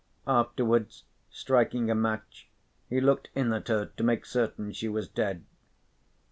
Afterwards, 0.25 1.03
striking 1.29 1.91
a 1.91 1.93
match, 1.93 2.47
he 2.89 2.99
looked 2.99 3.29
in 3.35 3.53
at 3.53 3.67
her 3.67 3.85
to 3.85 4.03
make 4.03 4.25
certain 4.25 4.73
she 4.73 4.89
was 4.89 5.07
dead. 5.07 5.45